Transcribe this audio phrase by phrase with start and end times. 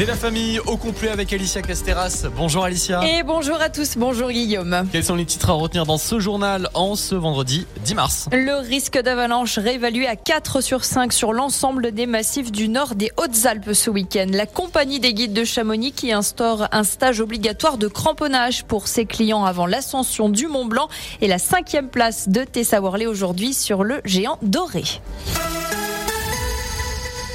[0.00, 2.24] Et la famille au complet avec Alicia Casteras.
[2.34, 3.02] Bonjour Alicia.
[3.06, 4.88] Et bonjour à tous, bonjour Guillaume.
[4.90, 8.66] Quels sont les titres à retenir dans ce journal en ce vendredi 10 mars Le
[8.66, 13.74] risque d'avalanche réévalué à 4 sur 5 sur l'ensemble des massifs du nord des Hautes-Alpes
[13.74, 14.28] ce week-end.
[14.30, 19.04] La compagnie des guides de Chamonix qui instaure un stage obligatoire de cramponnage pour ses
[19.04, 20.88] clients avant l'ascension du Mont Blanc
[21.20, 24.82] et la cinquième place de Tessa Worley aujourd'hui sur le géant doré.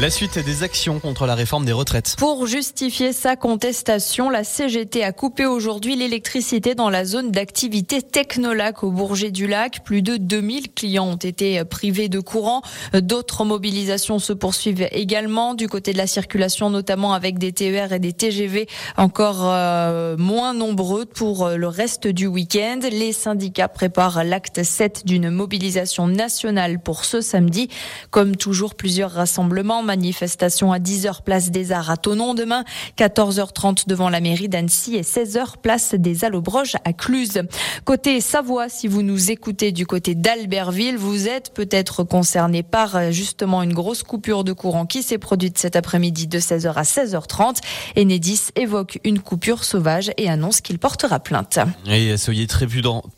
[0.00, 2.16] La suite des actions contre la réforme des retraites.
[2.16, 8.82] Pour justifier sa contestation, la CGT a coupé aujourd'hui l'électricité dans la zone d'activité Technolac
[8.82, 9.84] au Bourget du Lac.
[9.84, 12.62] Plus de 2000 clients ont été privés de courant.
[12.94, 17.98] D'autres mobilisations se poursuivent également du côté de la circulation, notamment avec des TER et
[17.98, 22.80] des TGV encore euh, moins nombreux pour le reste du week-end.
[22.90, 27.68] Les syndicats préparent l'acte 7 d'une mobilisation nationale pour ce samedi.
[28.10, 32.62] Comme toujours, plusieurs rassemblements manifestation à 10h place des Arts à Tonon demain,
[32.96, 37.42] 14h30 devant la mairie d'Annecy et 16h place des Allobroges à Cluse.
[37.84, 43.10] Côté Savoie, si vous nous écoutez du côté d'Albertville, vous êtes peut-être concerné par euh,
[43.10, 47.56] justement une grosse coupure de courant qui s'est produite cet après-midi de 16h à 16h30.
[47.98, 51.58] Enedis évoque une coupure sauvage et annonce qu'il portera plainte.
[51.86, 52.66] Et soyez très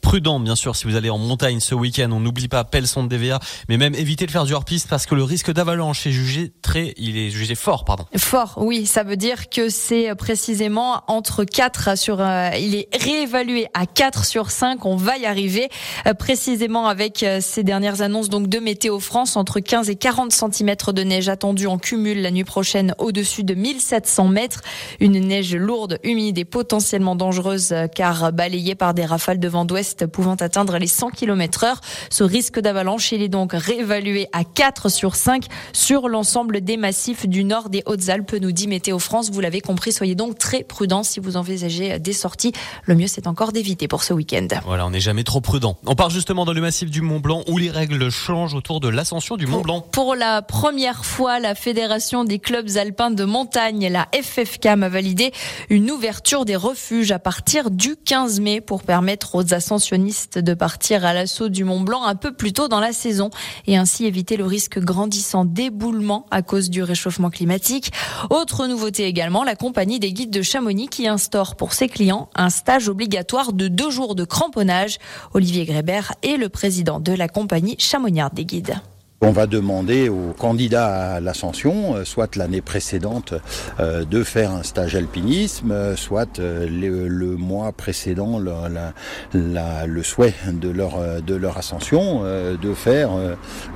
[0.00, 2.08] prudent, bien sûr si vous allez en montagne ce week-end.
[2.12, 5.04] On n'oublie pas appel son de DVA, mais même éviter de faire du hors-piste parce
[5.04, 6.52] que le risque d'avalanche est jugé
[6.96, 8.04] il est jugé fort, pardon.
[8.16, 13.66] Fort, oui, ça veut dire que c'est précisément entre 4 sur, euh, il est réévalué
[13.74, 14.84] à 4 sur 5.
[14.86, 15.68] On va y arriver
[16.06, 20.32] euh, précisément avec euh, ces dernières annonces donc de Météo France entre 15 et 40
[20.32, 24.60] cm de neige attendue en cumul la nuit prochaine au-dessus de 1700 mètres.
[25.00, 30.06] Une neige lourde, humide et potentiellement dangereuse car balayée par des rafales de vent d'ouest
[30.06, 31.80] pouvant atteindre les 100 km heure.
[32.10, 37.26] Ce risque d'avalanche, il est donc réévalué à 4 sur 5 sur l'ensemble des massifs
[37.26, 39.30] du nord des Hautes-Alpes, nous dit Météo France.
[39.30, 42.52] Vous l'avez compris, soyez donc très prudents si vous envisagez des sorties.
[42.84, 44.48] Le mieux, c'est encore d'éviter pour ce week-end.
[44.64, 45.76] Voilà, on n'est jamais trop prudent.
[45.86, 48.88] On part justement dans le massif du Mont Blanc où les règles changent autour de
[48.88, 49.80] l'ascension du Mont Blanc.
[49.80, 55.32] Pour la première fois, la Fédération des clubs alpins de montagne, la FFCAM, a validé
[55.70, 61.04] une ouverture des refuges à partir du 15 mai pour permettre aux ascensionnistes de partir
[61.04, 63.30] à l'assaut du Mont Blanc un peu plus tôt dans la saison
[63.66, 67.92] et ainsi éviter le risque grandissant d'éboulement à cause du réchauffement climatique.
[68.30, 72.50] Autre nouveauté également, la compagnie des guides de Chamonix qui instaure pour ses clients un
[72.50, 74.98] stage obligatoire de deux jours de cramponnage.
[75.34, 78.76] Olivier Grébert est le président de la compagnie Chamoniard des guides.
[79.24, 83.34] On va demander aux candidats à l'ascension, euh, soit l'année précédente,
[83.78, 91.22] euh, de faire un stage alpinisme, soit euh, le, mois précédent le souhait de leur,
[91.22, 93.10] de leur ascension, de faire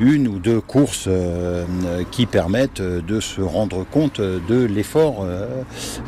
[0.00, 1.08] une ou deux courses
[2.10, 5.26] qui permettent de se rendre compte de l'effort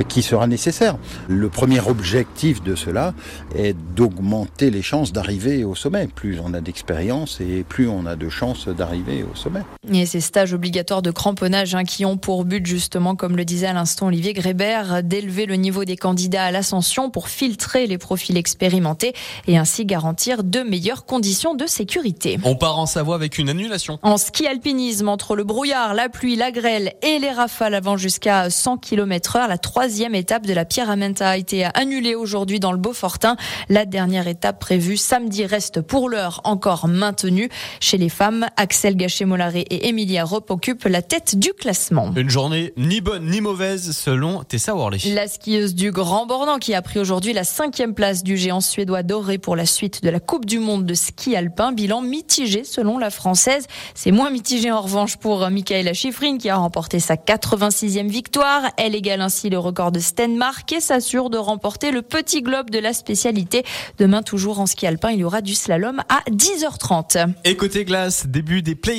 [0.09, 0.99] qui sera nécessaire.
[1.29, 3.15] Le premier objectif de cela
[3.55, 6.09] est d'augmenter les chances d'arriver au sommet.
[6.09, 9.61] Plus on a d'expérience et plus on a de chances d'arriver au sommet.
[9.93, 13.67] Et ces stages obligatoires de cramponnage hein, qui ont pour but justement, comme le disait
[13.67, 18.37] à l'instant Olivier Grébert, d'élever le niveau des candidats à l'ascension pour filtrer les profils
[18.37, 19.13] expérimentés
[19.47, 22.39] et ainsi garantir de meilleures conditions de sécurité.
[22.45, 23.99] On part en Savoie avec une annulation.
[24.03, 28.51] En ski alpinisme, entre le brouillard, la pluie, la grêle et les rafales avant jusqu'à
[28.51, 32.79] 100 km heure, la troisième étape de la Pyramenta a été annulée aujourd'hui dans le
[32.79, 33.37] Beaufortin.
[33.69, 37.49] La dernière étape prévue samedi reste pour l'heure encore maintenue.
[37.81, 42.13] Chez les femmes, Axel Gachet Molaré et Emilia Rop occupent la tête du classement.
[42.17, 44.99] Une journée ni bonne ni mauvaise selon Tessa Worley.
[45.15, 49.03] La skieuse du Grand Bornand qui a pris aujourd'hui la cinquième place du géant suédois
[49.03, 51.73] doré pour la suite de la Coupe du Monde de ski alpin.
[51.73, 53.67] Bilan mitigé selon la française.
[53.95, 58.63] C'est moins mitigé en revanche pour Michaela Schifrin qui a remporté sa 86e victoire.
[58.77, 62.79] Elle égale ainsi le record de Stenmark et s'assure de remporter le petit globe de
[62.79, 63.65] la spécialité.
[63.99, 67.33] Demain, toujours en ski alpin, il y aura du slalom à 10h30.
[67.45, 68.99] Et côté glace, début des play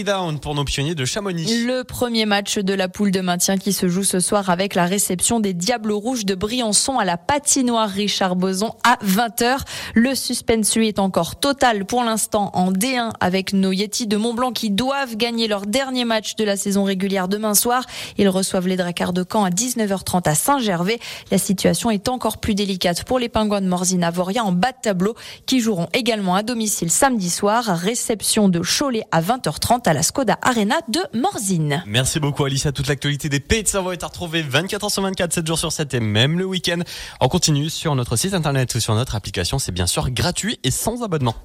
[1.65, 4.85] Le premier match de la poule de maintien qui se joue ce soir avec la
[4.85, 9.59] réception des Diables Rouges de Briançon à la patinoire Richard Boson à 20h.
[9.93, 14.71] Le suspense est encore total pour l'instant en D1 avec nos Yeti de Montblanc qui
[14.71, 17.83] doivent gagner leur dernier match de la saison régulière demain soir.
[18.17, 20.99] Ils reçoivent les Dracars de Caen à 19h30 à Saint-Gervais.
[21.29, 25.15] La situation est encore plus délicate pour les Pingouins de Morzine-Avoria en bas de tableau
[25.45, 27.65] qui joueront également à domicile samedi soir.
[27.65, 31.83] Réception de Cholet à 20h30 à la Skoda Arena de Morzine.
[31.87, 32.71] Merci beaucoup Alicia.
[32.71, 35.57] Toute l'actualité des Pays de Savoie est à retrouver 24 h sur 24, 7 jours
[35.57, 36.81] sur 7 et même le week-end.
[37.19, 39.57] On continue sur notre site internet ou sur notre application.
[39.57, 41.35] C'est bien sûr gratuit et sans abonnement.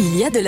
[0.00, 0.42] Il y a de la